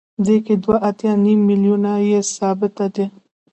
[0.25, 3.05] دې کې دوه اتیا نیم میلیونه یې ثابته ده